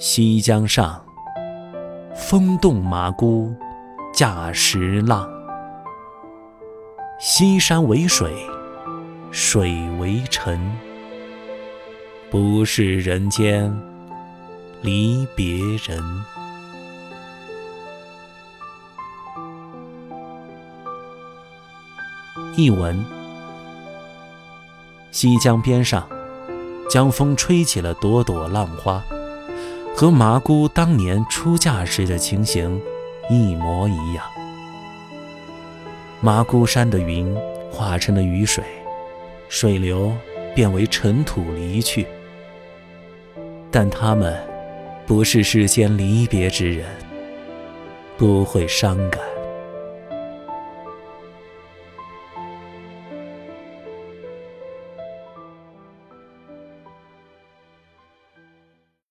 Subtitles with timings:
[0.00, 1.04] 西江上，
[2.14, 3.52] 风动麻姑
[4.14, 5.28] 架石浪。
[7.18, 8.32] 西山为水，
[9.32, 10.60] 水为尘。
[12.30, 13.76] 不是人间
[14.82, 16.00] 离别人。
[22.56, 23.04] 译文：
[25.10, 26.08] 西江边上，
[26.88, 29.02] 江风吹起了朵朵浪花，
[29.98, 32.80] 和麻姑当年出嫁时的情形
[33.28, 34.24] 一模一样。
[36.20, 37.36] 麻姑山的云
[37.68, 38.62] 化成了雨水，
[39.48, 40.14] 水流
[40.54, 42.06] 变为尘土离去。
[43.72, 44.40] 但他们
[45.04, 46.86] 不是世间离别之人，
[48.16, 49.20] 不会伤感。